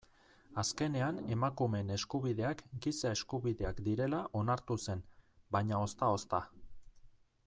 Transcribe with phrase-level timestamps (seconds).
[0.61, 5.07] Azkenean emakumeen eskubideak giza eskubideak direla onartu zen,
[5.57, 6.45] baina ozta-ozta.